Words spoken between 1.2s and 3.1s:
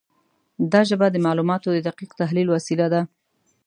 معلوماتو د دقیق تحلیل وسیله ده.